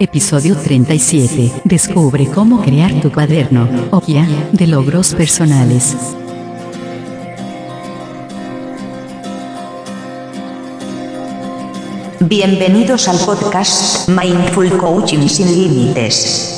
Episodio 0.00 0.56
37. 0.56 1.62
Descubre 1.64 2.26
cómo 2.26 2.62
crear 2.62 3.00
tu 3.00 3.10
cuaderno, 3.10 3.68
o 3.90 4.00
guía, 4.00 4.28
de 4.52 4.68
logros 4.68 5.12
personales. 5.12 5.96
Bienvenidos 12.20 13.08
al 13.08 13.18
podcast 13.18 14.08
Mindful 14.08 14.78
Coaching 14.78 15.26
sin 15.26 15.48
Límites. 15.48 16.57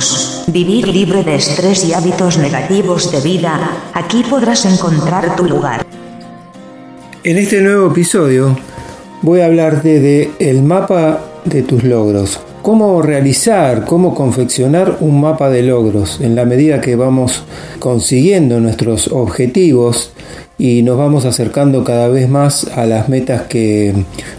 Vivir 0.47 0.87
libre 0.87 1.23
de 1.23 1.35
estrés 1.35 1.85
y 1.85 1.93
hábitos 1.93 2.37
negativos 2.37 3.11
de 3.11 3.21
vida. 3.21 3.91
Aquí 3.93 4.23
podrás 4.29 4.65
encontrar 4.65 5.35
tu 5.35 5.45
lugar. 5.45 5.85
En 7.23 7.37
este 7.37 7.61
nuevo 7.61 7.91
episodio 7.91 8.57
voy 9.21 9.41
a 9.41 9.45
hablarte 9.45 9.99
de 9.99 10.31
el 10.39 10.63
mapa 10.63 11.21
de 11.45 11.61
tus 11.61 11.83
logros. 11.83 12.39
Cómo 12.61 13.01
realizar, 13.01 13.85
cómo 13.85 14.15
confeccionar 14.15 14.97
un 15.01 15.21
mapa 15.21 15.49
de 15.49 15.63
logros 15.63 16.19
en 16.19 16.35
la 16.35 16.45
medida 16.45 16.81
que 16.81 16.95
vamos 16.95 17.43
consiguiendo 17.79 18.59
nuestros 18.59 19.07
objetivos 19.07 20.13
y 20.57 20.83
nos 20.83 20.97
vamos 20.97 21.25
acercando 21.25 21.83
cada 21.83 22.07
vez 22.07 22.29
más 22.29 22.65
a 22.75 22.85
las 22.85 23.07
metas 23.09 23.43
que 23.43 23.93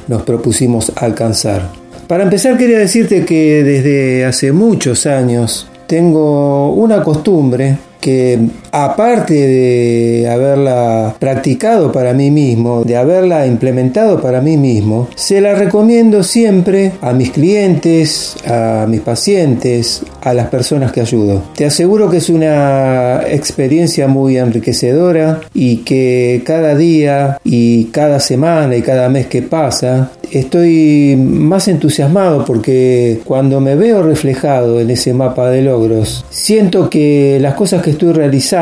nos 0.08 0.22
propusimos 0.22 0.92
alcanzar. 0.96 1.81
Para 2.06 2.24
empezar 2.24 2.58
quería 2.58 2.78
decirte 2.78 3.24
que 3.24 3.62
desde 3.64 4.24
hace 4.24 4.52
muchos 4.52 5.06
años 5.06 5.68
tengo 5.86 6.72
una 6.74 7.02
costumbre 7.02 7.78
que 8.00 8.38
aparte 8.72 9.34
de 9.34 10.28
haberla 10.30 11.14
practicado 11.18 11.92
para 11.92 12.14
mí 12.14 12.30
mismo, 12.30 12.84
de 12.84 12.96
haberla 12.96 13.46
implementado 13.46 14.20
para 14.20 14.40
mí 14.40 14.56
mismo, 14.56 15.08
se 15.14 15.42
la 15.42 15.54
recomiendo 15.54 16.22
siempre 16.22 16.92
a 17.02 17.12
mis 17.12 17.30
clientes, 17.30 18.34
a 18.46 18.86
mis 18.88 19.02
pacientes, 19.02 20.02
a 20.22 20.32
las 20.32 20.48
personas 20.48 20.90
que 20.90 21.02
ayudo. 21.02 21.42
Te 21.54 21.66
aseguro 21.66 22.08
que 22.08 22.16
es 22.16 22.30
una 22.30 23.22
experiencia 23.28 24.08
muy 24.08 24.38
enriquecedora 24.38 25.40
y 25.52 25.78
que 25.78 26.42
cada 26.44 26.74
día 26.74 27.38
y 27.44 27.84
cada 27.86 28.20
semana 28.20 28.74
y 28.74 28.82
cada 28.82 29.10
mes 29.10 29.26
que 29.26 29.42
pasa 29.42 30.12
estoy 30.30 31.14
más 31.16 31.68
entusiasmado 31.68 32.46
porque 32.46 33.20
cuando 33.24 33.60
me 33.60 33.76
veo 33.76 34.02
reflejado 34.02 34.80
en 34.80 34.88
ese 34.88 35.12
mapa 35.12 35.50
de 35.50 35.60
logros, 35.60 36.24
siento 36.30 36.88
que 36.88 37.38
las 37.38 37.54
cosas 37.54 37.82
que 37.82 37.90
estoy 37.90 38.14
realizando 38.14 38.61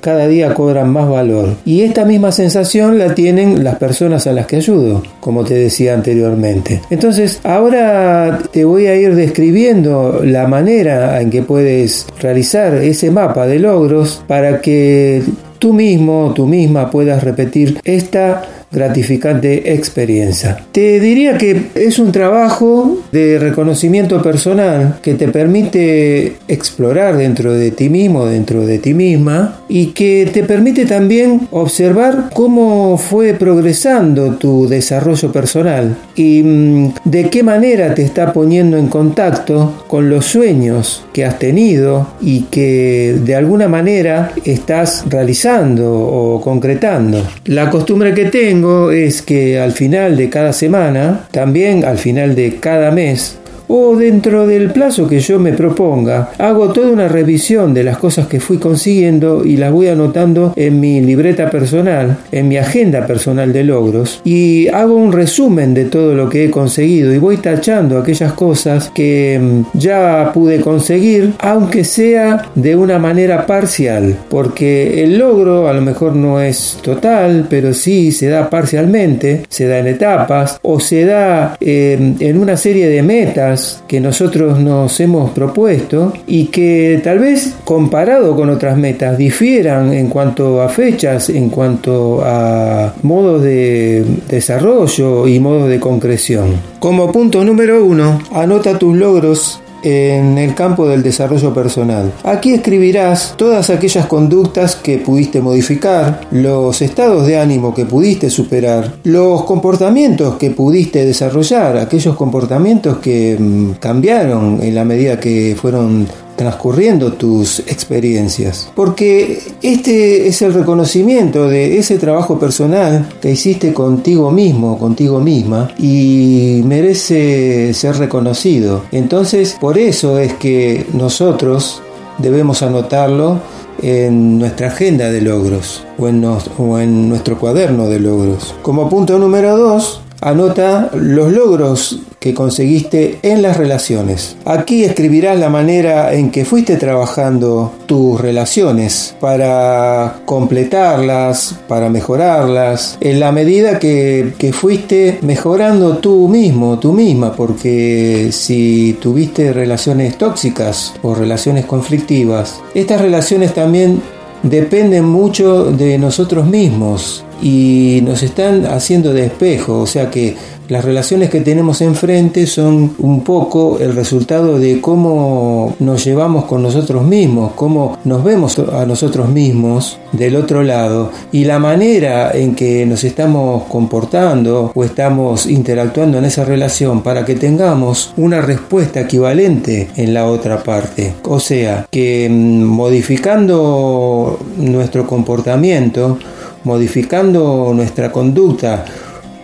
cada 0.00 0.26
día 0.26 0.54
cobran 0.54 0.90
más 0.90 1.08
valor. 1.08 1.56
Y 1.64 1.82
esta 1.82 2.04
misma 2.04 2.32
sensación 2.32 2.98
la 2.98 3.14
tienen 3.14 3.64
las 3.64 3.76
personas 3.76 4.26
a 4.26 4.32
las 4.32 4.46
que 4.46 4.56
ayudo, 4.56 5.02
como 5.20 5.44
te 5.44 5.54
decía 5.54 5.94
anteriormente. 5.94 6.80
Entonces, 6.90 7.40
ahora 7.44 8.38
te 8.52 8.64
voy 8.64 8.86
a 8.86 8.96
ir 8.96 9.14
describiendo 9.14 10.20
la 10.24 10.46
manera 10.46 11.20
en 11.20 11.30
que 11.30 11.42
puedes 11.42 12.06
realizar 12.20 12.74
ese 12.74 13.10
mapa 13.10 13.46
de 13.46 13.58
logros 13.58 14.22
para 14.26 14.60
que 14.60 15.22
tú 15.58 15.72
mismo, 15.72 16.32
tú 16.34 16.46
misma 16.46 16.90
puedas 16.90 17.22
repetir 17.22 17.80
esta 17.84 18.42
gratificante 18.70 19.72
experiencia. 19.74 20.64
Te 20.72 21.00
diría 21.00 21.38
que 21.38 21.68
es 21.74 21.98
un 21.98 22.12
trabajo 22.12 22.98
de 23.12 23.38
reconocimiento 23.38 24.22
personal 24.22 24.98
que 25.02 25.14
te 25.14 25.28
permite 25.28 26.36
explorar 26.48 27.16
dentro 27.16 27.54
de 27.54 27.70
ti 27.70 27.88
mismo, 27.88 28.26
dentro 28.26 28.66
de 28.66 28.78
ti 28.78 28.94
misma, 28.94 29.60
y 29.68 29.88
que 29.88 30.28
te 30.32 30.42
permite 30.42 30.86
también 30.86 31.48
observar 31.50 32.30
cómo 32.34 32.98
fue 32.98 33.34
progresando 33.34 34.34
tu 34.34 34.68
desarrollo 34.68 35.32
personal 35.32 35.96
y 36.14 36.42
mm, 36.42 36.94
de 37.04 37.30
qué 37.30 37.42
manera 37.42 37.94
te 37.94 38.02
está 38.02 38.32
poniendo 38.32 38.76
en 38.76 38.88
contacto 38.88 39.84
con 39.86 40.10
los 40.10 40.26
sueños 40.26 41.04
que 41.12 41.24
has 41.24 41.38
tenido 41.38 42.08
y 42.20 42.42
que 42.50 43.16
de 43.24 43.34
alguna 43.34 43.68
manera 43.68 44.32
estás 44.44 45.04
realizando 45.08 45.92
o 45.92 46.40
concretando. 46.40 47.22
La 47.46 47.70
costumbre 47.70 48.14
que 48.14 48.26
tengo 48.26 48.57
es 48.90 49.22
que 49.22 49.58
al 49.58 49.72
final 49.72 50.16
de 50.16 50.28
cada 50.30 50.52
semana, 50.52 51.26
también 51.30 51.84
al 51.84 51.98
final 51.98 52.34
de 52.34 52.56
cada 52.56 52.90
mes, 52.90 53.37
o 53.68 53.96
dentro 53.96 54.46
del 54.46 54.70
plazo 54.70 55.06
que 55.06 55.20
yo 55.20 55.38
me 55.38 55.52
proponga, 55.52 56.30
hago 56.38 56.72
toda 56.72 56.90
una 56.90 57.08
revisión 57.08 57.74
de 57.74 57.84
las 57.84 57.98
cosas 57.98 58.26
que 58.26 58.40
fui 58.40 58.58
consiguiendo 58.58 59.44
y 59.44 59.56
las 59.56 59.72
voy 59.72 59.88
anotando 59.88 60.52
en 60.56 60.80
mi 60.80 61.00
libreta 61.00 61.50
personal, 61.50 62.16
en 62.32 62.48
mi 62.48 62.56
agenda 62.56 63.06
personal 63.06 63.52
de 63.52 63.64
logros 63.64 64.20
y 64.24 64.68
hago 64.68 64.96
un 64.96 65.12
resumen 65.12 65.74
de 65.74 65.84
todo 65.84 66.14
lo 66.14 66.28
que 66.28 66.46
he 66.46 66.50
conseguido 66.50 67.12
y 67.12 67.18
voy 67.18 67.36
tachando 67.36 67.98
aquellas 67.98 68.32
cosas 68.32 68.90
que 68.94 69.38
mm, 69.40 69.78
ya 69.78 70.30
pude 70.32 70.60
conseguir, 70.60 71.32
aunque 71.38 71.84
sea 71.84 72.46
de 72.54 72.74
una 72.74 72.98
manera 72.98 73.46
parcial, 73.46 74.16
porque 74.28 75.04
el 75.04 75.18
logro 75.18 75.68
a 75.68 75.72
lo 75.72 75.82
mejor 75.82 76.14
no 76.14 76.40
es 76.40 76.78
total, 76.82 77.46
pero 77.50 77.74
sí 77.74 78.12
se 78.12 78.28
da 78.28 78.48
parcialmente, 78.48 79.42
se 79.48 79.66
da 79.66 79.78
en 79.78 79.88
etapas 79.88 80.58
o 80.62 80.80
se 80.80 81.04
da 81.04 81.56
eh, 81.60 82.14
en 82.18 82.38
una 82.38 82.56
serie 82.56 82.88
de 82.88 83.02
metas 83.02 83.57
que 83.86 84.00
nosotros 84.00 84.58
nos 84.58 84.98
hemos 85.00 85.30
propuesto 85.30 86.12
y 86.26 86.46
que 86.46 87.00
tal 87.02 87.18
vez 87.18 87.54
comparado 87.64 88.36
con 88.36 88.50
otras 88.50 88.76
metas 88.76 89.18
difieran 89.18 89.92
en 89.92 90.08
cuanto 90.08 90.62
a 90.62 90.68
fechas, 90.68 91.28
en 91.30 91.48
cuanto 91.48 92.22
a 92.24 92.94
modos 93.02 93.42
de 93.42 94.04
desarrollo 94.28 95.26
y 95.26 95.38
modos 95.40 95.68
de 95.68 95.80
concreción. 95.80 96.56
Como 96.78 97.10
punto 97.12 97.44
número 97.44 97.84
uno, 97.84 98.20
anota 98.32 98.78
tus 98.78 98.96
logros 98.96 99.60
en 99.82 100.38
el 100.38 100.54
campo 100.54 100.86
del 100.86 101.02
desarrollo 101.02 101.52
personal. 101.54 102.12
Aquí 102.24 102.52
escribirás 102.52 103.34
todas 103.36 103.70
aquellas 103.70 104.06
conductas 104.06 104.76
que 104.76 104.98
pudiste 104.98 105.40
modificar, 105.40 106.20
los 106.30 106.82
estados 106.82 107.26
de 107.26 107.38
ánimo 107.38 107.74
que 107.74 107.84
pudiste 107.84 108.30
superar, 108.30 108.94
los 109.04 109.44
comportamientos 109.44 110.36
que 110.36 110.50
pudiste 110.50 111.04
desarrollar, 111.04 111.76
aquellos 111.76 112.16
comportamientos 112.16 112.98
que 112.98 113.36
mm, 113.38 113.72
cambiaron 113.80 114.60
en 114.62 114.74
la 114.74 114.84
medida 114.84 115.20
que 115.20 115.56
fueron 115.60 116.06
transcurriendo 116.38 117.12
tus 117.12 117.58
experiencias. 117.60 118.70
Porque 118.74 119.42
este 119.60 120.28
es 120.28 120.40
el 120.40 120.54
reconocimiento 120.54 121.48
de 121.48 121.78
ese 121.78 121.98
trabajo 121.98 122.38
personal 122.38 123.08
que 123.20 123.32
hiciste 123.32 123.74
contigo 123.74 124.30
mismo, 124.30 124.78
contigo 124.78 125.20
misma, 125.20 125.70
y 125.78 126.62
merece 126.64 127.74
ser 127.74 127.98
reconocido. 127.98 128.84
Entonces, 128.92 129.56
por 129.60 129.76
eso 129.76 130.18
es 130.18 130.32
que 130.34 130.86
nosotros 130.94 131.82
debemos 132.18 132.62
anotarlo 132.62 133.40
en 133.82 134.38
nuestra 134.38 134.68
agenda 134.68 135.10
de 135.10 135.20
logros 135.20 135.84
o 135.98 136.08
en, 136.08 136.24
o 136.24 136.78
en 136.78 137.08
nuestro 137.08 137.38
cuaderno 137.38 137.88
de 137.88 138.00
logros. 138.00 138.54
Como 138.62 138.88
punto 138.88 139.18
número 139.18 139.56
dos, 139.56 140.00
Anota 140.20 140.90
los 140.94 141.32
logros 141.32 142.00
que 142.20 142.34
conseguiste 142.34 143.18
en 143.22 143.42
las 143.42 143.56
relaciones. 143.56 144.36
Aquí 144.44 144.84
escribirás 144.84 145.38
la 145.38 145.48
manera 145.48 146.12
en 146.14 146.30
que 146.30 146.44
fuiste 146.44 146.76
trabajando 146.76 147.72
tus 147.86 148.20
relaciones 148.20 149.14
para 149.20 150.20
completarlas, 150.24 151.54
para 151.68 151.88
mejorarlas, 151.88 152.98
en 153.00 153.20
la 153.20 153.32
medida 153.32 153.78
que, 153.78 154.34
que 154.38 154.52
fuiste 154.52 155.18
mejorando 155.22 155.98
tú 155.98 156.28
mismo, 156.28 156.78
tú 156.78 156.92
misma, 156.92 157.32
porque 157.34 158.30
si 158.32 158.96
tuviste 159.00 159.52
relaciones 159.52 160.18
tóxicas 160.18 160.94
o 161.02 161.14
relaciones 161.14 161.66
conflictivas, 161.66 162.60
estas 162.74 163.00
relaciones 163.00 163.54
también 163.54 164.02
dependen 164.42 165.04
mucho 165.04 165.64
de 165.64 165.98
nosotros 165.98 166.46
mismos 166.46 167.24
y 167.42 168.00
nos 168.04 168.22
están 168.22 168.66
haciendo 168.66 169.12
de 169.12 169.26
espejo, 169.26 169.80
o 169.80 169.86
sea 169.86 170.10
que 170.10 170.36
las 170.68 170.84
relaciones 170.84 171.30
que 171.30 171.40
tenemos 171.40 171.80
enfrente 171.80 172.46
son 172.46 172.94
un 172.98 173.24
poco 173.24 173.78
el 173.80 173.94
resultado 173.94 174.58
de 174.58 174.82
cómo 174.82 175.74
nos 175.78 176.04
llevamos 176.04 176.44
con 176.44 176.62
nosotros 176.62 177.04
mismos, 177.04 177.52
cómo 177.54 177.96
nos 178.04 178.22
vemos 178.22 178.58
a 178.58 178.84
nosotros 178.84 179.30
mismos 179.30 179.98
del 180.12 180.36
otro 180.36 180.62
lado 180.62 181.10
y 181.32 181.44
la 181.44 181.58
manera 181.58 182.32
en 182.34 182.54
que 182.54 182.84
nos 182.84 183.02
estamos 183.04 183.62
comportando 183.64 184.70
o 184.74 184.84
estamos 184.84 185.46
interactuando 185.46 186.18
en 186.18 186.26
esa 186.26 186.44
relación 186.44 187.02
para 187.02 187.24
que 187.24 187.34
tengamos 187.34 188.12
una 188.18 188.42
respuesta 188.42 189.00
equivalente 189.00 189.88
en 189.96 190.12
la 190.12 190.26
otra 190.26 190.62
parte. 190.62 191.14
O 191.24 191.40
sea, 191.40 191.86
que 191.90 192.28
mm, 192.30 192.62
modificando 192.62 194.38
nuestro 194.58 195.06
comportamiento, 195.06 196.18
modificando 196.64 197.72
nuestra 197.74 198.10
conducta, 198.12 198.84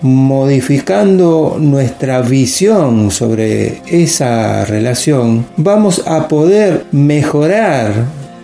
modificando 0.02 1.56
nuestra 1.58 2.20
visión 2.20 3.10
sobre 3.10 3.80
esa 3.86 4.64
relación, 4.64 5.46
vamos 5.56 6.02
a 6.06 6.28
poder 6.28 6.84
mejorar 6.92 7.92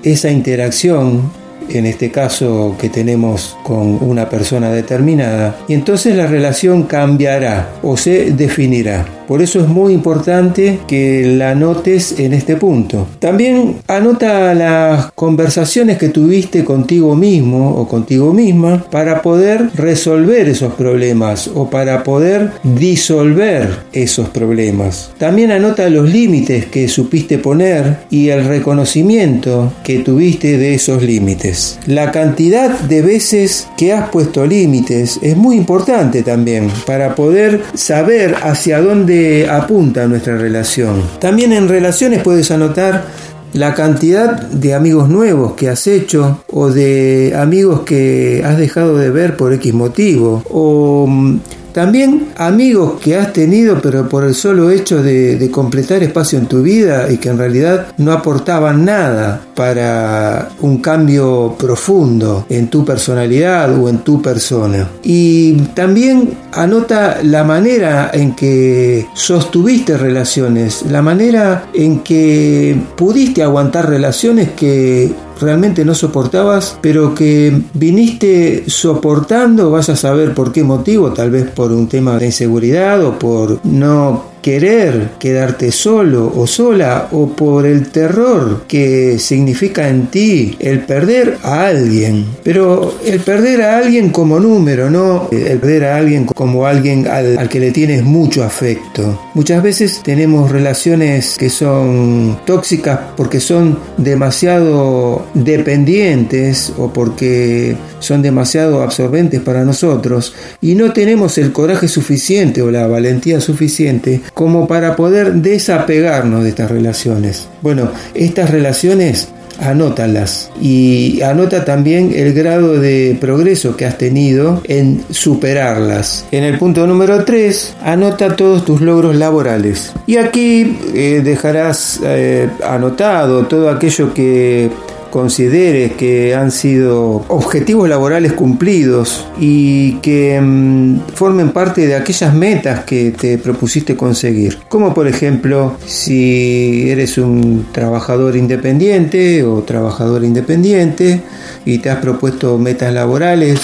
esa 0.02 0.30
interacción 0.30 1.30
en 1.68 1.86
este 1.86 2.10
caso 2.10 2.74
que 2.80 2.88
tenemos 2.88 3.56
con 3.62 3.98
una 4.02 4.28
persona 4.28 4.70
determinada, 4.70 5.56
y 5.68 5.74
entonces 5.74 6.16
la 6.16 6.26
relación 6.26 6.84
cambiará 6.84 7.74
o 7.82 7.96
se 7.96 8.32
definirá. 8.32 9.19
Por 9.30 9.42
eso 9.42 9.60
es 9.60 9.68
muy 9.68 9.92
importante 9.92 10.80
que 10.88 11.24
la 11.24 11.52
anotes 11.52 12.18
en 12.18 12.32
este 12.32 12.56
punto. 12.56 13.06
También 13.20 13.76
anota 13.86 14.52
las 14.54 15.12
conversaciones 15.12 15.98
que 15.98 16.08
tuviste 16.08 16.64
contigo 16.64 17.14
mismo 17.14 17.76
o 17.76 17.86
contigo 17.86 18.32
misma 18.32 18.84
para 18.90 19.22
poder 19.22 19.70
resolver 19.76 20.48
esos 20.48 20.74
problemas 20.74 21.48
o 21.54 21.70
para 21.70 22.02
poder 22.02 22.50
disolver 22.64 23.68
esos 23.92 24.28
problemas. 24.30 25.12
También 25.16 25.52
anota 25.52 25.88
los 25.90 26.10
límites 26.10 26.66
que 26.66 26.88
supiste 26.88 27.38
poner 27.38 27.98
y 28.10 28.30
el 28.30 28.44
reconocimiento 28.46 29.72
que 29.84 30.00
tuviste 30.00 30.58
de 30.58 30.74
esos 30.74 31.04
límites. 31.04 31.78
La 31.86 32.10
cantidad 32.10 32.80
de 32.80 33.00
veces 33.00 33.68
que 33.76 33.92
has 33.92 34.08
puesto 34.10 34.44
límites 34.44 35.20
es 35.22 35.36
muy 35.36 35.54
importante 35.54 36.24
también 36.24 36.68
para 36.84 37.14
poder 37.14 37.62
saber 37.74 38.34
hacia 38.42 38.80
dónde 38.80 39.19
apunta 39.50 40.06
nuestra 40.06 40.36
relación. 40.36 41.02
También 41.20 41.52
en 41.52 41.68
relaciones 41.68 42.22
puedes 42.22 42.50
anotar 42.50 43.04
la 43.52 43.74
cantidad 43.74 44.40
de 44.42 44.74
amigos 44.74 45.08
nuevos 45.08 45.54
que 45.54 45.68
has 45.68 45.86
hecho 45.86 46.44
o 46.48 46.70
de 46.70 47.34
amigos 47.36 47.80
que 47.80 48.42
has 48.44 48.56
dejado 48.58 48.96
de 48.96 49.10
ver 49.10 49.36
por 49.36 49.52
X 49.52 49.74
motivo 49.74 50.42
o 50.48 51.06
mm, 51.08 51.40
también 51.80 52.28
amigos 52.36 53.00
que 53.00 53.16
has 53.16 53.32
tenido 53.32 53.80
pero 53.80 54.06
por 54.06 54.24
el 54.24 54.34
solo 54.34 54.70
hecho 54.70 55.02
de, 55.02 55.48
completar 55.50 56.02
espacio 56.02 56.38
en 56.38 56.44
tu 56.44 56.62
vida 56.62 57.10
y 57.10 57.16
que 57.16 57.30
en 57.30 57.38
realidad 57.38 57.86
no 57.96 58.12
aportaban 58.12 58.84
nada 58.84 59.40
para 59.56 60.50
un 60.60 60.82
cambio 60.82 61.56
profundo 61.58 62.44
en 62.50 62.68
tu 62.68 62.84
personalidad 62.84 63.74
o 63.78 63.88
en 63.88 64.00
tu 64.00 64.20
persona. 64.20 64.90
Y 65.02 65.54
también 65.74 66.36
anota 66.52 67.20
la 67.22 67.44
manera 67.44 68.10
en 68.12 68.34
que 68.36 69.06
sostuviste 69.14 69.96
relaciones, 69.96 70.82
la 70.82 71.00
manera 71.00 71.64
en 71.72 72.00
que 72.00 72.78
pudiste 72.94 73.42
aguantar 73.42 73.88
relaciones 73.88 74.50
que 74.50 75.10
realmente 75.40 75.84
no 75.84 75.94
soportabas, 75.94 76.78
pero 76.80 77.14
que 77.14 77.62
viniste 77.74 78.64
soportando, 78.68 79.70
vas 79.70 79.88
a 79.88 79.96
saber 79.96 80.34
por 80.34 80.52
qué 80.52 80.62
motivo, 80.62 81.12
tal 81.12 81.30
vez 81.30 81.50
por 81.50 81.72
un 81.72 81.88
tema 81.88 82.18
de 82.18 82.26
inseguridad 82.26 83.04
o 83.04 83.18
por 83.18 83.64
no 83.64 84.30
querer 84.42 85.10
quedarte 85.18 85.72
solo 85.72 86.32
o 86.34 86.46
sola 86.46 87.08
o 87.12 87.28
por 87.28 87.66
el 87.66 87.90
terror 87.90 88.64
que 88.66 89.18
significa 89.18 89.88
en 89.88 90.06
ti 90.08 90.56
el 90.58 90.80
perder 90.80 91.38
a 91.42 91.66
alguien. 91.66 92.26
Pero 92.42 92.94
el 93.04 93.20
perder 93.20 93.62
a 93.62 93.78
alguien 93.78 94.10
como 94.10 94.40
número, 94.40 94.90
no 94.90 95.28
el 95.30 95.58
perder 95.58 95.84
a 95.84 95.96
alguien 95.96 96.24
como 96.26 96.66
alguien 96.66 97.06
al, 97.06 97.48
que 97.48 97.60
le 97.60 97.70
tienes 97.70 98.04
mucho 98.04 98.44
afecto. 98.44 99.20
Muchas 99.34 99.62
veces 99.62 100.00
tenemos 100.02 100.50
relaciones 100.50 101.36
que 101.36 101.50
son 101.50 102.38
tóxicas 102.46 102.98
porque 103.16 103.40
son 103.40 103.78
demasiado 103.96 105.26
dependientes 105.34 106.72
o 106.78 106.92
porque 106.92 107.76
son 107.98 108.22
demasiado 108.22 108.82
absorbentes 108.82 109.40
para 109.40 109.64
nosotros 109.64 110.34
y 110.60 110.74
no 110.74 110.92
tenemos 110.92 111.38
el 111.38 111.52
coraje 111.52 111.88
suficiente 111.88 112.62
o 112.62 112.70
la 112.70 112.86
valentía 112.86 113.40
suficiente 113.40 114.20
como 114.34 114.66
para 114.66 114.96
poder 114.96 115.34
desapegarnos 115.34 116.42
de 116.42 116.50
estas 116.50 116.70
relaciones. 116.70 117.48
Bueno, 117.62 117.90
estas 118.14 118.50
relaciones 118.50 119.28
anótalas 119.60 120.50
y 120.60 121.20
anota 121.22 121.64
también 121.64 122.12
el 122.14 122.32
grado 122.32 122.78
de 122.78 123.16
progreso 123.20 123.76
que 123.76 123.84
has 123.84 123.98
tenido 123.98 124.62
en 124.64 125.04
superarlas. 125.10 126.24
En 126.30 126.44
el 126.44 126.58
punto 126.58 126.86
número 126.86 127.24
3, 127.24 127.76
anota 127.84 128.36
todos 128.36 128.64
tus 128.64 128.80
logros 128.80 129.16
laborales. 129.16 129.92
Y 130.06 130.16
aquí 130.16 130.78
eh, 130.94 131.20
dejarás 131.22 132.00
eh, 132.02 132.48
anotado 132.66 133.46
todo 133.46 133.70
aquello 133.70 134.12
que 134.14 134.70
consideres 135.10 135.92
que 135.92 136.34
han 136.34 136.50
sido 136.50 137.24
objetivos 137.28 137.88
laborales 137.88 138.32
cumplidos 138.32 139.26
y 139.38 139.94
que 139.96 140.40
mm, 140.40 141.00
formen 141.14 141.50
parte 141.50 141.86
de 141.86 141.94
aquellas 141.94 142.34
metas 142.34 142.84
que 142.84 143.10
te 143.10 143.38
propusiste 143.38 143.96
conseguir. 143.96 144.58
Como 144.68 144.94
por 144.94 145.06
ejemplo, 145.06 145.76
si 145.86 146.88
eres 146.90 147.18
un 147.18 147.66
trabajador 147.72 148.36
independiente 148.36 149.44
o 149.44 149.62
trabajador 149.62 150.24
independiente 150.24 151.22
y 151.64 151.78
te 151.78 151.90
has 151.90 151.98
propuesto 151.98 152.58
metas 152.58 152.92
laborales 152.92 153.60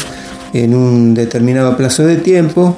en 0.53 0.75
un 0.75 1.15
determinado 1.15 1.77
plazo 1.77 2.05
de 2.05 2.17
tiempo, 2.17 2.77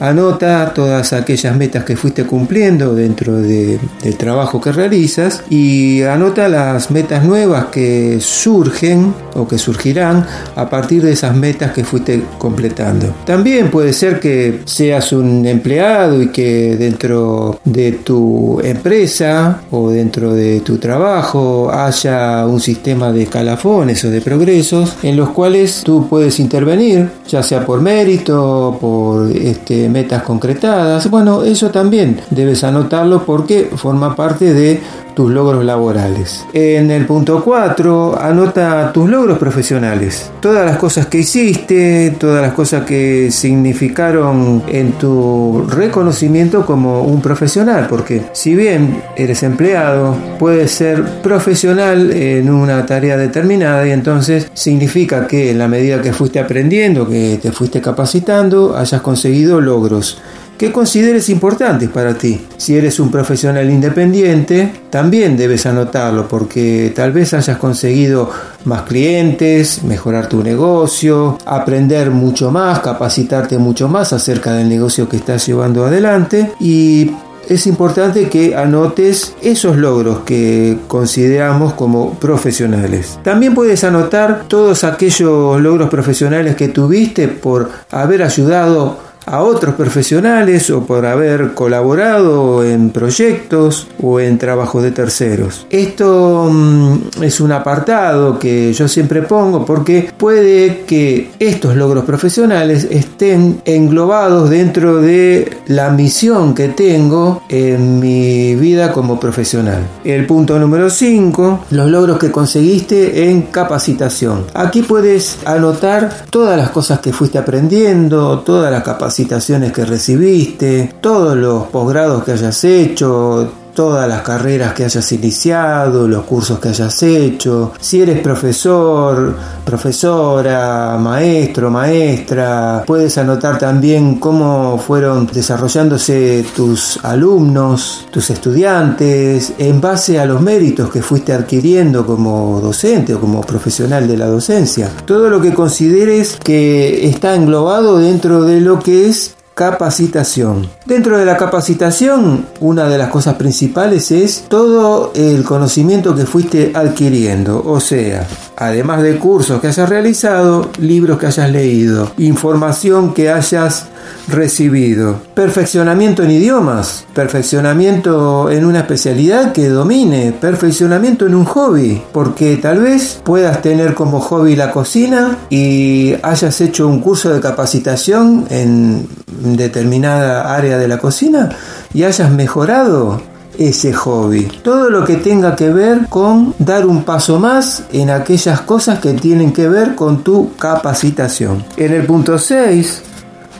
Anota 0.00 0.72
todas 0.74 1.12
aquellas 1.12 1.56
metas 1.56 1.84
que 1.84 1.96
fuiste 1.96 2.24
cumpliendo 2.24 2.94
dentro 2.94 3.36
del 3.36 3.80
trabajo 4.16 4.60
que 4.60 4.72
realizas 4.72 5.42
y 5.50 6.02
anota 6.02 6.48
las 6.48 6.90
metas 6.90 7.24
nuevas 7.24 7.66
que 7.66 8.18
surgen 8.20 9.12
o 9.34 9.46
que 9.46 9.58
surgirán 9.58 10.26
a 10.56 10.68
partir 10.68 11.02
de 11.02 11.12
esas 11.12 11.34
metas 11.34 11.72
que 11.72 11.84
fuiste 11.84 12.22
completando. 12.38 13.14
También 13.24 13.70
puede 13.70 13.92
ser 13.92 14.20
que 14.20 14.60
seas 14.64 15.12
un 15.12 15.46
empleado 15.46 16.22
y 16.22 16.28
que 16.28 16.76
dentro 16.76 17.60
de 17.64 17.92
tu 17.92 18.60
empresa 18.62 19.62
o 19.70 19.90
dentro 19.90 20.32
de 20.32 20.60
tu 20.60 20.78
trabajo 20.78 21.70
haya 21.72 22.46
un 22.46 22.60
sistema 22.60 23.12
de 23.12 23.22
escalafones 23.22 24.04
o 24.04 24.10
de 24.10 24.20
progresos 24.20 24.96
en 25.02 25.16
los 25.16 25.30
cuales 25.30 25.82
tú 25.84 26.06
puedes 26.08 26.38
intervenir, 26.40 27.08
ya 27.28 27.42
sea 27.42 27.64
por 27.64 27.80
mérito, 27.80 28.76
por 28.80 29.30
este 29.30 29.87
metas 29.88 30.22
concretadas. 30.22 31.10
Bueno, 31.10 31.42
eso 31.42 31.70
también 31.70 32.20
debes 32.30 32.64
anotarlo 32.64 33.24
porque 33.24 33.70
forma 33.76 34.14
parte 34.14 34.54
de 34.54 34.80
tus 35.18 35.32
logros 35.32 35.64
laborales. 35.64 36.46
En 36.52 36.92
el 36.92 37.04
punto 37.04 37.42
4, 37.42 38.20
anota 38.22 38.92
tus 38.92 39.10
logros 39.10 39.36
profesionales. 39.36 40.30
Todas 40.38 40.64
las 40.64 40.76
cosas 40.76 41.06
que 41.06 41.18
hiciste, 41.18 42.14
todas 42.20 42.40
las 42.40 42.52
cosas 42.52 42.84
que 42.84 43.32
significaron 43.32 44.62
en 44.68 44.92
tu 44.92 45.66
reconocimiento 45.68 46.64
como 46.64 47.02
un 47.02 47.20
profesional, 47.20 47.88
porque 47.90 48.26
si 48.32 48.54
bien 48.54 49.02
eres 49.16 49.42
empleado, 49.42 50.16
puedes 50.38 50.70
ser 50.70 51.02
profesional 51.20 52.12
en 52.12 52.48
una 52.48 52.86
tarea 52.86 53.16
determinada 53.16 53.88
y 53.88 53.90
entonces 53.90 54.48
significa 54.54 55.26
que 55.26 55.50
en 55.50 55.58
la 55.58 55.66
medida 55.66 56.00
que 56.00 56.12
fuiste 56.12 56.38
aprendiendo, 56.38 57.08
que 57.08 57.40
te 57.42 57.50
fuiste 57.50 57.80
capacitando, 57.80 58.76
hayas 58.76 59.02
conseguido 59.02 59.60
logros 59.60 60.22
que 60.58 60.72
consideres 60.72 61.28
importantes 61.28 61.88
para 61.88 62.14
ti. 62.14 62.46
Si 62.56 62.76
eres 62.76 62.98
un 62.98 63.10
profesional 63.10 63.70
independiente, 63.70 64.72
también 64.90 65.36
debes 65.36 65.64
anotarlo 65.66 66.28
porque 66.28 66.92
tal 66.94 67.12
vez 67.12 67.32
hayas 67.32 67.58
conseguido 67.58 68.30
más 68.64 68.82
clientes, 68.82 69.84
mejorar 69.84 70.28
tu 70.28 70.42
negocio, 70.42 71.38
aprender 71.46 72.10
mucho 72.10 72.50
más, 72.50 72.80
capacitarte 72.80 73.56
mucho 73.58 73.88
más 73.88 74.12
acerca 74.12 74.52
del 74.52 74.68
negocio 74.68 75.08
que 75.08 75.16
estás 75.16 75.46
llevando 75.46 75.86
adelante 75.86 76.52
y 76.60 77.12
es 77.48 77.66
importante 77.66 78.28
que 78.28 78.54
anotes 78.54 79.34
esos 79.40 79.78
logros 79.78 80.18
que 80.20 80.78
consideramos 80.86 81.72
como 81.72 82.14
profesionales. 82.14 83.18
También 83.22 83.54
puedes 83.54 83.84
anotar 83.84 84.44
todos 84.48 84.84
aquellos 84.84 85.58
logros 85.60 85.88
profesionales 85.88 86.56
que 86.56 86.68
tuviste 86.68 87.28
por 87.28 87.70
haber 87.90 88.22
ayudado 88.22 89.07
a 89.30 89.42
otros 89.42 89.74
profesionales 89.74 90.70
o 90.70 90.84
por 90.84 91.06
haber 91.06 91.54
colaborado 91.54 92.64
en 92.64 92.90
proyectos 92.90 93.88
o 94.02 94.20
en 94.20 94.38
trabajos 94.38 94.82
de 94.82 94.90
terceros. 94.90 95.66
Esto 95.70 96.48
mm, 96.50 97.22
es 97.22 97.40
un 97.40 97.52
apartado 97.52 98.38
que 98.38 98.72
yo 98.72 98.88
siempre 98.88 99.22
pongo 99.22 99.64
porque 99.64 100.10
puede 100.16 100.84
que 100.86 101.30
estos 101.38 101.76
logros 101.76 102.04
profesionales 102.04 102.86
estén 102.90 103.60
englobados 103.64 104.50
dentro 104.50 105.00
de 105.00 105.58
la 105.66 105.90
misión 105.90 106.54
que 106.54 106.68
tengo 106.68 107.42
en 107.48 108.00
mi 108.00 108.54
vida 108.54 108.92
como 108.92 109.20
profesional. 109.20 109.86
El 110.04 110.26
punto 110.26 110.58
número 110.58 110.90
5, 110.90 111.66
los 111.70 111.90
logros 111.90 112.18
que 112.18 112.30
conseguiste 112.30 113.30
en 113.30 113.42
capacitación. 113.42 114.44
Aquí 114.54 114.82
puedes 114.82 115.38
anotar 115.44 116.24
todas 116.30 116.56
las 116.56 116.70
cosas 116.70 117.00
que 117.00 117.12
fuiste 117.12 117.38
aprendiendo, 117.38 118.40
todas 118.40 118.70
las 118.72 118.82
capacitaciones 119.18 119.72
que 119.72 119.84
recibiste, 119.84 120.94
todos 121.00 121.36
los 121.36 121.64
posgrados 121.68 122.22
que 122.22 122.32
hayas 122.32 122.62
hecho, 122.62 123.52
todas 123.78 124.08
las 124.08 124.22
carreras 124.22 124.72
que 124.72 124.84
hayas 124.84 125.12
iniciado, 125.12 126.08
los 126.08 126.24
cursos 126.24 126.58
que 126.58 126.70
hayas 126.70 127.00
hecho, 127.04 127.74
si 127.80 128.02
eres 128.02 128.18
profesor, 128.18 129.36
profesora, 129.64 130.98
maestro, 131.00 131.70
maestra, 131.70 132.82
puedes 132.84 133.16
anotar 133.18 133.56
también 133.56 134.16
cómo 134.16 134.78
fueron 134.84 135.28
desarrollándose 135.28 136.44
tus 136.56 136.98
alumnos, 137.04 138.08
tus 138.10 138.30
estudiantes, 138.30 139.52
en 139.58 139.80
base 139.80 140.18
a 140.18 140.26
los 140.26 140.40
méritos 140.40 140.90
que 140.90 141.00
fuiste 141.00 141.32
adquiriendo 141.32 142.04
como 142.04 142.60
docente 142.60 143.14
o 143.14 143.20
como 143.20 143.42
profesional 143.42 144.08
de 144.08 144.16
la 144.16 144.26
docencia. 144.26 144.90
Todo 145.04 145.30
lo 145.30 145.40
que 145.40 145.54
consideres 145.54 146.36
que 146.42 147.08
está 147.08 147.36
englobado 147.36 147.98
dentro 147.98 148.42
de 148.42 148.60
lo 148.60 148.80
que 148.80 149.08
es 149.08 149.37
Capacitación. 149.58 150.70
Dentro 150.84 151.18
de 151.18 151.24
la 151.24 151.36
capacitación, 151.36 152.46
una 152.60 152.88
de 152.88 152.96
las 152.96 153.08
cosas 153.08 153.34
principales 153.34 154.12
es 154.12 154.44
todo 154.46 155.10
el 155.16 155.42
conocimiento 155.42 156.14
que 156.14 156.26
fuiste 156.26 156.70
adquiriendo, 156.72 157.64
o 157.66 157.80
sea, 157.80 158.24
además 158.56 159.02
de 159.02 159.18
cursos 159.18 159.60
que 159.60 159.66
hayas 159.66 159.88
realizado, 159.88 160.70
libros 160.78 161.18
que 161.18 161.26
hayas 161.26 161.50
leído, 161.50 162.12
información 162.18 163.12
que 163.12 163.32
hayas 163.32 163.86
recibido, 164.28 165.20
perfeccionamiento 165.34 166.22
en 166.22 166.30
idiomas, 166.30 167.04
perfeccionamiento 167.14 168.50
en 168.50 168.64
una 168.64 168.80
especialidad 168.80 169.52
que 169.52 169.68
domine, 169.68 170.32
perfeccionamiento 170.32 171.26
en 171.26 171.34
un 171.34 171.44
hobby, 171.44 172.02
porque 172.12 172.56
tal 172.56 172.80
vez 172.80 173.20
puedas 173.24 173.62
tener 173.62 173.94
como 173.94 174.20
hobby 174.20 174.56
la 174.56 174.70
cocina 174.70 175.38
y 175.50 176.14
hayas 176.22 176.60
hecho 176.60 176.88
un 176.88 177.00
curso 177.00 177.30
de 177.32 177.40
capacitación 177.40 178.46
en 178.50 179.08
determinada 179.42 180.54
área 180.54 180.78
de 180.78 180.88
la 180.88 180.98
cocina 180.98 181.50
y 181.94 182.04
hayas 182.04 182.30
mejorado 182.30 183.20
ese 183.58 183.92
hobby. 183.92 184.48
Todo 184.62 184.88
lo 184.88 185.04
que 185.04 185.16
tenga 185.16 185.56
que 185.56 185.70
ver 185.70 186.06
con 186.08 186.54
dar 186.58 186.86
un 186.86 187.02
paso 187.02 187.38
más 187.38 187.82
en 187.92 188.10
aquellas 188.10 188.60
cosas 188.60 189.00
que 189.00 189.12
tienen 189.14 189.52
que 189.52 189.68
ver 189.68 189.94
con 189.94 190.22
tu 190.22 190.54
capacitación. 190.56 191.64
En 191.76 191.92
el 191.92 192.06
punto 192.06 192.38
6 192.38 193.02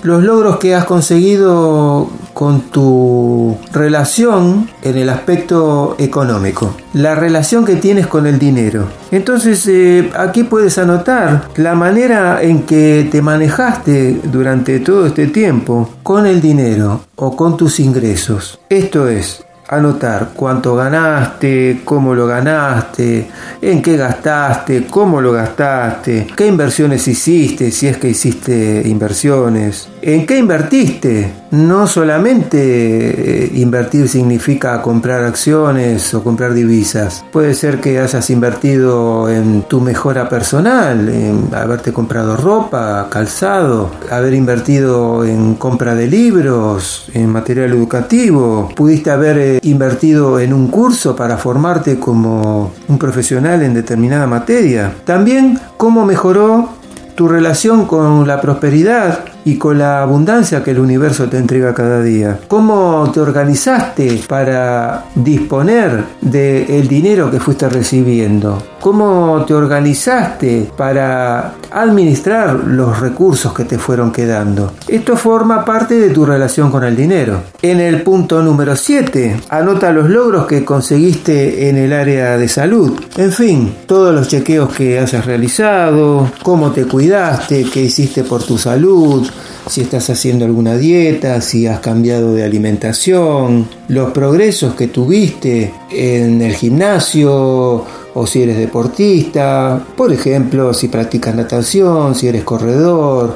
los 0.03 0.23
logros 0.23 0.59
que 0.59 0.75
has 0.75 0.85
conseguido 0.85 2.09
con 2.35 2.61
tu 2.71 3.57
relación 3.73 4.71
en 4.83 4.97
el 4.97 5.09
aspecto 5.09 5.97
económico, 5.99 6.77
la 6.93 7.15
relación 7.15 7.65
que 7.65 7.77
tienes 7.77 8.07
con 8.07 8.27
el 8.27 8.39
dinero. 8.39 8.87
Entonces 9.11 9.67
eh, 9.67 10.11
aquí 10.17 10.45
puedes 10.45 10.79
anotar 10.79 11.49
la 11.57 11.75
manera 11.75 12.43
en 12.43 12.63
que 12.63 13.09
te 13.11 13.23
manejaste 13.23 14.21
durante 14.25 14.81
todo 14.81 15.07
este 15.07 15.27
tiempo 15.27 15.91
con 16.03 16.27
el 16.27 16.41
dinero 16.41 17.01
o 17.17 17.35
con 17.35 17.57
tus 17.57 17.81
ingresos. 17.81 18.61
Esto 18.69 19.09
es, 19.09 19.45
anotar 19.69 20.31
cuánto 20.35 20.75
ganaste, 20.75 21.83
cómo 21.85 22.15
lo 22.15 22.27
ganaste, 22.27 23.31
en 23.61 23.83
qué 23.83 23.97
gastaste, 23.97 24.87
cómo 24.87 25.21
lo 25.21 25.33
gastaste, 25.33 26.27
qué 26.35 26.47
inversiones 26.47 27.07
hiciste, 27.07 27.71
si 27.71 27.87
es 27.87 27.99
que 27.99 28.09
hiciste 28.09 28.83
inversiones, 28.87 29.89
en 30.01 30.27
qué 30.27 30.39
invertiste. 30.39 31.33
No 31.51 31.87
solamente 31.87 32.59
eh, 32.59 33.51
invertir 33.55 34.07
significa 34.07 34.83
comprar 34.83 35.25
acciones 35.25 36.13
o 36.13 36.23
comprar 36.23 36.53
divisas. 36.53 37.25
Puede 37.33 37.55
ser 37.55 37.81
que 37.81 37.99
hayas 37.99 38.29
invertido 38.29 39.31
en 39.31 39.63
tu 39.63 39.81
mejora 39.81 40.29
personal, 40.29 41.09
en 41.09 41.49
haberte 41.55 41.95
comprado 41.95 42.37
ropa, 42.37 43.09
calzado, 43.11 43.91
haber 44.11 44.35
invertido 44.35 45.25
en 45.25 45.55
compra 45.55 45.95
de 45.95 46.07
libros, 46.07 47.09
en 47.15 47.31
material 47.31 47.71
educativo. 47.73 48.69
Pudiste 48.77 49.11
haber 49.11 49.58
invertido 49.63 50.41
en 50.41 50.53
un 50.53 50.69
curso 50.69 51.15
para 51.17 51.37
formarte 51.37 51.99
como 51.99 52.73
un 52.89 52.99
profesional 52.99 53.63
en 53.63 53.75
determinada 53.75 54.27
materia. 54.27 54.95
También 55.05 55.59
cómo 55.77 56.05
mejoró 56.05 56.71
tu 57.19 57.27
relación 57.27 57.87
con 57.87 58.29
la 58.29 58.41
prosperidad 58.41 59.25
y 59.45 59.57
con 59.57 59.79
la 59.79 60.03
abundancia 60.03 60.63
que 60.63 60.71
el 60.71 60.79
universo 60.79 61.29
te 61.29 61.37
entrega 61.39 61.75
cada 61.75 62.01
día. 62.01 62.39
¿Cómo 62.47 63.11
te 63.13 63.19
organizaste 63.19 64.21
para 64.29 65.07
disponer 65.17 66.05
del 66.21 66.87
dinero 66.87 67.29
que 67.29 67.41
fuiste 67.41 67.69
recibiendo? 67.69 68.63
¿Cómo 68.81 69.45
te 69.45 69.55
organizaste 69.55 70.71
para 70.77 71.55
administrar 71.71 72.55
los 72.55 73.01
recursos 73.01 73.53
que 73.53 73.65
te 73.65 73.77
fueron 73.77 74.13
quedando? 74.13 74.73
Esto 74.87 75.17
forma 75.17 75.65
parte 75.65 75.95
de 75.95 76.11
tu 76.11 76.25
relación 76.25 76.71
con 76.71 76.85
el 76.85 76.95
dinero. 76.95 77.43
En 77.61 77.81
el 77.81 78.03
punto 78.03 78.41
número 78.41 78.77
7, 78.77 79.41
anota 79.49 79.93
los 79.93 80.09
logros 80.09 80.47
que 80.47 80.65
conseguiste 80.65 81.69
en 81.69 81.77
el 81.77 81.93
área 81.93 82.39
de 82.39 82.47
salud. 82.47 82.93
En 83.17 83.33
fin, 83.33 83.75
todos 83.87 84.15
los 84.15 84.29
chequeos 84.29 84.73
que 84.73 85.01
hayas 85.01 85.27
realizado, 85.27 86.31
cómo 86.45 86.71
te 86.71 86.85
cuidaste, 86.85 87.65
qué 87.65 87.83
hiciste 87.83 88.23
por 88.23 88.45
tu 88.45 88.59
salud, 88.59 89.29
si 89.69 89.83
estás 89.83 90.09
haciendo 90.09 90.45
alguna 90.45 90.77
dieta, 90.77 91.41
si 91.41 91.67
has 91.67 91.81
cambiado 91.81 92.33
de 92.33 92.45
alimentación, 92.45 93.69
los 93.89 94.13
progresos 94.13 94.75
que 94.75 94.89
tuviste 94.89 95.75
en 95.91 96.41
el 96.41 96.55
gimnasio 96.55 97.85
o 98.15 98.27
si 98.27 98.43
eres 98.43 98.59
deportista, 98.59 99.81
por 99.97 100.13
ejemplo, 100.13 100.75
si 100.75 100.89
practicas 100.89 101.35
natación, 101.35 102.15
si 102.15 102.29
eres 102.29 102.45
corredor, 102.45 103.35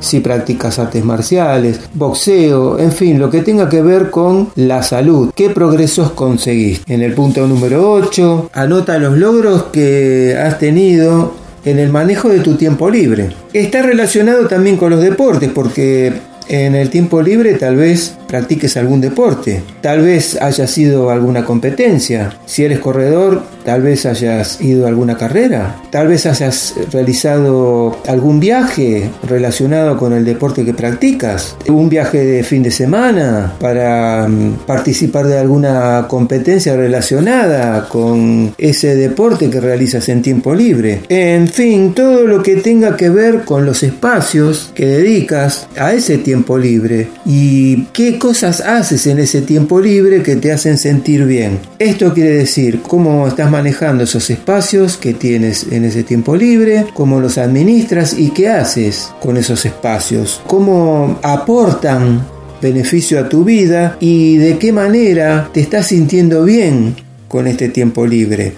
si 0.00 0.20
practicas 0.20 0.78
artes 0.78 1.04
marciales, 1.04 1.80
boxeo, 1.94 2.78
en 2.78 2.92
fin, 2.92 3.18
lo 3.18 3.30
que 3.30 3.42
tenga 3.42 3.68
que 3.68 3.82
ver 3.82 4.10
con 4.10 4.50
la 4.54 4.82
salud. 4.82 5.30
¿Qué 5.34 5.50
progresos 5.50 6.12
conseguiste? 6.12 6.92
En 6.92 7.02
el 7.02 7.14
punto 7.14 7.46
número 7.46 7.90
8, 7.92 8.50
anota 8.52 8.98
los 8.98 9.16
logros 9.16 9.64
que 9.64 10.36
has 10.36 10.58
tenido 10.58 11.32
en 11.64 11.78
el 11.78 11.90
manejo 11.90 12.28
de 12.28 12.40
tu 12.40 12.54
tiempo 12.54 12.88
libre. 12.90 13.30
Está 13.52 13.82
relacionado 13.82 14.46
también 14.46 14.76
con 14.76 14.90
los 14.90 15.00
deportes 15.00 15.50
porque 15.52 16.12
en 16.48 16.74
el 16.74 16.90
tiempo 16.90 17.20
libre 17.20 17.54
tal 17.54 17.76
vez 17.76 18.16
practiques 18.28 18.76
algún 18.76 19.00
deporte, 19.00 19.62
tal 19.80 20.02
vez 20.02 20.40
hayas 20.40 20.76
ido 20.78 21.10
a 21.10 21.14
alguna 21.14 21.44
competencia, 21.44 22.38
si 22.46 22.64
eres 22.64 22.78
corredor, 22.78 23.42
tal 23.64 23.82
vez 23.82 24.06
hayas 24.06 24.60
ido 24.60 24.86
a 24.86 24.88
alguna 24.88 25.16
carrera, 25.16 25.76
tal 25.90 26.08
vez 26.08 26.26
hayas 26.26 26.74
realizado 26.92 27.98
algún 28.06 28.40
viaje 28.40 29.10
relacionado 29.28 29.98
con 29.98 30.12
el 30.12 30.24
deporte 30.24 30.64
que 30.64 30.74
practicas, 30.74 31.56
un 31.68 31.88
viaje 31.88 32.24
de 32.24 32.44
fin 32.44 32.62
de 32.62 32.70
semana 32.70 33.54
para 33.60 34.26
mm, 34.28 34.60
participar 34.66 35.26
de 35.26 35.38
alguna 35.38 36.06
competencia 36.08 36.76
relacionada 36.76 37.88
con 37.88 38.54
ese 38.58 38.94
deporte 38.96 39.50
que 39.50 39.60
realizas 39.60 40.08
en 40.08 40.22
tiempo 40.22 40.54
libre. 40.54 41.02
En 41.08 41.48
fin, 41.48 41.92
todo 41.94 42.26
lo 42.26 42.42
que 42.42 42.56
tenga 42.56 42.96
que 42.96 43.10
ver 43.10 43.44
con 43.44 43.64
los 43.64 43.82
espacios 43.82 44.70
que 44.74 44.86
dedicas 44.86 45.66
a 45.76 45.92
ese 45.92 46.18
tiempo 46.18 46.58
libre 46.58 47.08
y 47.24 47.84
qué 47.92 48.17
cosas 48.18 48.60
haces 48.60 49.06
en 49.06 49.18
ese 49.18 49.42
tiempo 49.42 49.80
libre 49.80 50.22
que 50.22 50.36
te 50.36 50.52
hacen 50.52 50.78
sentir 50.78 51.24
bien. 51.24 51.58
Esto 51.78 52.12
quiere 52.12 52.30
decir 52.30 52.80
cómo 52.82 53.26
estás 53.26 53.50
manejando 53.50 54.04
esos 54.04 54.28
espacios 54.30 54.96
que 54.96 55.14
tienes 55.14 55.66
en 55.70 55.84
ese 55.84 56.02
tiempo 56.02 56.36
libre, 56.36 56.86
cómo 56.94 57.20
los 57.20 57.38
administras 57.38 58.14
y 58.18 58.30
qué 58.30 58.48
haces 58.48 59.12
con 59.20 59.36
esos 59.36 59.64
espacios, 59.64 60.42
cómo 60.46 61.18
aportan 61.22 62.26
beneficio 62.60 63.20
a 63.20 63.28
tu 63.28 63.44
vida 63.44 63.96
y 64.00 64.36
de 64.36 64.58
qué 64.58 64.72
manera 64.72 65.48
te 65.52 65.60
estás 65.60 65.86
sintiendo 65.86 66.44
bien 66.44 66.96
con 67.28 67.46
este 67.46 67.68
tiempo 67.68 68.06
libre. 68.06 68.54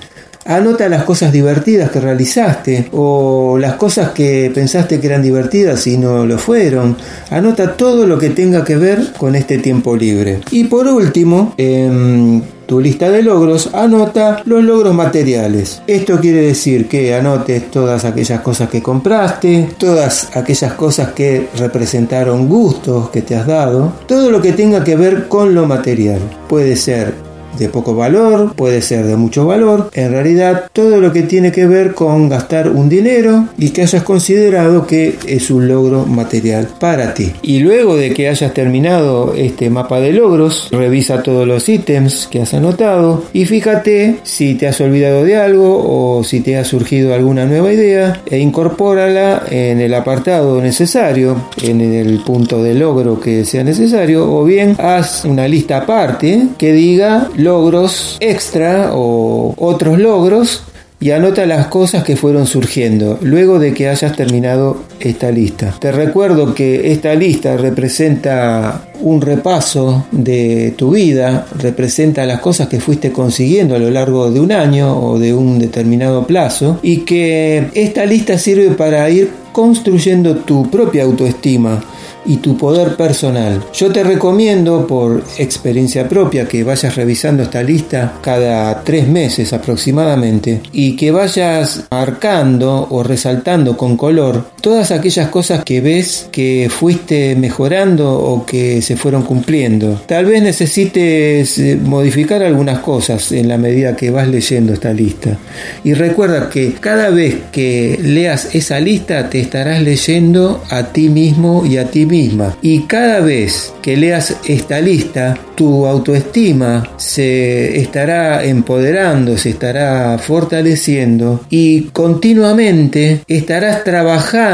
Anota 0.46 0.88
las 0.88 1.04
cosas 1.04 1.32
divertidas 1.32 1.90
que 1.90 2.00
realizaste 2.00 2.88
o 2.92 3.58
las 3.58 3.74
cosas 3.74 4.10
que 4.10 4.50
pensaste 4.54 4.98
que 4.98 5.06
eran 5.06 5.22
divertidas 5.22 5.86
y 5.86 5.98
no 5.98 6.24
lo 6.24 6.38
fueron. 6.38 6.96
Anota 7.30 7.76
todo 7.76 8.06
lo 8.06 8.18
que 8.18 8.30
tenga 8.30 8.64
que 8.64 8.76
ver 8.76 9.12
con 9.18 9.36
este 9.36 9.58
tiempo 9.58 9.96
libre. 9.96 10.40
Y 10.50 10.64
por 10.64 10.86
último, 10.86 11.54
em, 11.58 12.40
tu 12.64 12.80
lista 12.80 13.10
de 13.10 13.22
logros, 13.22 13.68
anota 13.74 14.42
los 14.46 14.62
logros 14.62 14.94
materiales. 14.94 15.82
Esto 15.86 16.20
quiere 16.20 16.40
decir 16.42 16.88
que 16.88 17.14
anotes 17.14 17.70
todas 17.70 18.04
aquellas 18.04 18.40
cosas 18.40 18.70
que 18.70 18.80
compraste, 18.80 19.70
todas 19.76 20.34
aquellas 20.36 20.72
cosas 20.74 21.10
que 21.10 21.48
representaron 21.58 22.48
gustos 22.48 23.10
que 23.10 23.22
te 23.22 23.34
has 23.34 23.46
dado, 23.46 23.92
todo 24.06 24.30
lo 24.30 24.40
que 24.40 24.52
tenga 24.52 24.84
que 24.84 24.96
ver 24.96 25.28
con 25.28 25.54
lo 25.54 25.66
material. 25.66 26.20
Puede 26.48 26.76
ser 26.76 27.29
de 27.58 27.68
poco 27.68 27.94
valor, 27.94 28.54
puede 28.54 28.82
ser 28.82 29.06
de 29.06 29.16
mucho 29.16 29.46
valor. 29.46 29.90
En 29.94 30.10
realidad, 30.10 30.70
todo 30.72 31.00
lo 31.00 31.12
que 31.12 31.22
tiene 31.22 31.52
que 31.52 31.66
ver 31.66 31.94
con 31.94 32.28
gastar 32.28 32.70
un 32.70 32.88
dinero 32.88 33.48
y 33.58 33.70
que 33.70 33.82
hayas 33.82 34.02
considerado 34.02 34.86
que 34.86 35.16
es 35.26 35.50
un 35.50 35.68
logro 35.68 36.06
material 36.06 36.68
para 36.78 37.14
ti. 37.14 37.32
Y 37.42 37.60
luego 37.60 37.96
de 37.96 38.12
que 38.12 38.28
hayas 38.28 38.52
terminado 38.54 39.34
este 39.34 39.70
mapa 39.70 40.00
de 40.00 40.12
logros, 40.12 40.68
revisa 40.70 41.22
todos 41.22 41.46
los 41.46 41.68
ítems 41.68 42.28
que 42.30 42.42
has 42.42 42.54
anotado 42.54 43.24
y 43.32 43.44
fíjate 43.44 44.16
si 44.22 44.54
te 44.54 44.68
has 44.68 44.80
olvidado 44.80 45.24
de 45.24 45.36
algo 45.36 46.18
o 46.18 46.24
si 46.24 46.40
te 46.40 46.56
ha 46.56 46.64
surgido 46.64 47.14
alguna 47.14 47.46
nueva 47.46 47.72
idea 47.72 48.20
e 48.26 48.38
incorpórala 48.38 49.44
en 49.50 49.80
el 49.80 49.94
apartado 49.94 50.60
necesario, 50.60 51.36
en 51.62 51.80
el 51.80 52.20
punto 52.20 52.62
de 52.62 52.74
logro 52.74 53.20
que 53.20 53.44
sea 53.44 53.64
necesario, 53.64 54.30
o 54.32 54.44
bien 54.44 54.76
haz 54.78 55.24
una 55.24 55.46
lista 55.46 55.78
aparte 55.78 56.48
que 56.58 56.72
diga 56.72 57.28
logros 57.40 58.16
extra 58.20 58.90
o 58.92 59.54
otros 59.56 59.98
logros 59.98 60.62
y 61.00 61.12
anota 61.12 61.46
las 61.46 61.68
cosas 61.68 62.04
que 62.04 62.14
fueron 62.14 62.46
surgiendo 62.46 63.18
luego 63.22 63.58
de 63.58 63.72
que 63.72 63.88
hayas 63.88 64.14
terminado 64.14 64.82
esta 65.00 65.30
lista. 65.30 65.74
Te 65.80 65.92
recuerdo 65.92 66.54
que 66.54 66.92
esta 66.92 67.14
lista 67.14 67.56
representa 67.56 68.82
un 69.00 69.22
repaso 69.22 70.04
de 70.12 70.74
tu 70.76 70.90
vida, 70.90 71.46
representa 71.58 72.26
las 72.26 72.40
cosas 72.40 72.68
que 72.68 72.80
fuiste 72.80 73.12
consiguiendo 73.12 73.74
a 73.74 73.78
lo 73.78 73.90
largo 73.90 74.30
de 74.30 74.40
un 74.40 74.52
año 74.52 74.94
o 75.00 75.18
de 75.18 75.32
un 75.32 75.58
determinado 75.58 76.26
plazo 76.26 76.78
y 76.82 76.98
que 76.98 77.70
esta 77.74 78.04
lista 78.04 78.36
sirve 78.38 78.70
para 78.72 79.08
ir 79.08 79.30
construyendo 79.52 80.36
tu 80.36 80.70
propia 80.70 81.04
autoestima 81.04 81.82
y 82.26 82.36
tu 82.38 82.56
poder 82.56 82.96
personal. 82.96 83.62
Yo 83.72 83.92
te 83.92 84.02
recomiendo 84.02 84.86
por 84.86 85.22
experiencia 85.38 86.08
propia 86.08 86.46
que 86.46 86.64
vayas 86.64 86.96
revisando 86.96 87.42
esta 87.42 87.62
lista 87.62 88.14
cada 88.20 88.82
tres 88.82 89.08
meses 89.08 89.52
aproximadamente 89.52 90.62
y 90.72 90.96
que 90.96 91.10
vayas 91.10 91.84
marcando 91.90 92.86
o 92.90 93.02
resaltando 93.02 93.76
con 93.76 93.96
color 93.96 94.44
todas 94.60 94.90
aquellas 94.90 95.28
cosas 95.28 95.64
que 95.64 95.80
ves 95.80 96.28
que 96.30 96.68
fuiste 96.70 97.34
mejorando 97.36 98.12
o 98.18 98.44
que 98.44 98.82
se 98.82 98.96
fueron 98.96 99.22
cumpliendo. 99.22 100.00
Tal 100.06 100.26
vez 100.26 100.42
necesites 100.42 101.58
eh, 101.58 101.78
modificar 101.82 102.42
algunas 102.42 102.80
cosas 102.80 103.32
en 103.32 103.48
la 103.48 103.58
medida 103.58 103.96
que 103.96 104.10
vas 104.10 104.28
leyendo 104.28 104.72
esta 104.72 104.92
lista. 104.92 105.38
Y 105.84 105.94
recuerda 105.94 106.48
que 106.48 106.74
cada 106.74 107.10
vez 107.10 107.36
que 107.52 107.98
leas 108.02 108.54
esa 108.54 108.80
lista 108.80 109.30
te 109.30 109.40
estarás 109.40 109.82
leyendo 109.82 110.62
a 110.70 110.84
ti 110.92 111.08
mismo 111.08 111.64
y 111.66 111.78
a 111.78 111.90
ti 111.90 112.06
misma. 112.06 112.56
Y 112.62 112.82
cada 112.82 113.20
vez 113.20 113.72
que 113.82 113.96
leas 113.96 114.36
esta 114.46 114.80
lista, 114.80 115.38
tu 115.54 115.86
autoestima 115.86 116.90
se 116.96 117.78
estará 117.80 118.44
empoderando, 118.44 119.36
se 119.36 119.50
estará 119.50 120.18
fortaleciendo 120.18 121.40
y 121.50 121.82
continuamente 121.92 123.22
estarás 123.26 123.84
trabajando 123.84 124.49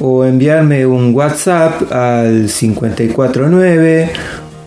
o 0.02 0.26
enviarme 0.26 0.86
un 0.86 1.16
WhatsApp 1.16 1.90
al 1.90 2.48
549 2.48 4.10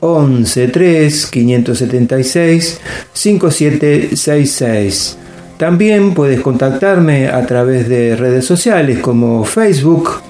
113 0.01 1.31
576 1.31 2.81
5766. 3.13 5.19
También 5.59 6.15
puedes 6.15 6.41
contactarme 6.41 7.27
a 7.27 7.45
través 7.45 7.89
de 7.89 8.15
redes 8.15 8.45
sociales 8.45 9.01
como 9.01 9.45
Facebook, 9.45 10.23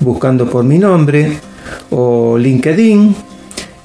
buscando 0.00 0.50
por 0.50 0.64
mi 0.64 0.78
nombre, 0.78 1.38
o 1.90 2.36
LinkedIn, 2.36 3.14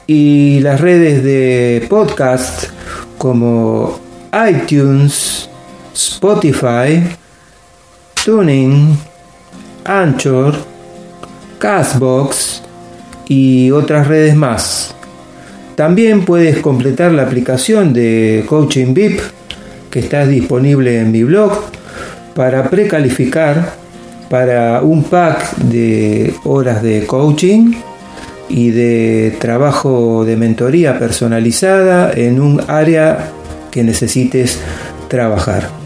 y 0.08 0.60
las 0.62 0.82
redes 0.82 1.24
de 1.24 1.86
podcast 1.88 2.72
como 3.20 4.00
iTunes, 4.50 5.48
Spotify, 5.94 7.04
Tuning, 8.26 8.98
Anchor, 9.86 10.56
Castbox 11.60 12.64
y 13.28 13.70
otras 13.70 14.08
redes 14.08 14.36
más. 14.36 14.96
También 15.76 16.26
puedes 16.26 16.58
completar 16.58 17.12
la 17.12 17.24
aplicación 17.24 17.94
de 17.94 18.44
Coaching 18.50 18.96
VIP 18.96 19.22
que 19.90 20.00
está 20.00 20.26
disponible 20.26 21.00
en 21.00 21.12
mi 21.12 21.24
blog 21.24 21.52
para 22.36 22.70
precalificar 22.70 23.74
para 24.30 24.82
un 24.82 25.04
pack 25.04 25.58
de 25.58 26.34
horas 26.44 26.84
de 26.84 27.06
coaching 27.06 27.74
y 28.48 28.72
de 28.72 29.36
trabajo 29.40 30.24
de 30.26 30.36
mentoría 30.36 30.98
personalizada 30.98 32.12
en 32.14 32.40
un 32.40 32.62
área 32.68 33.32
que 33.72 33.84
necesites 33.84 34.60
trabajar. 35.08 35.79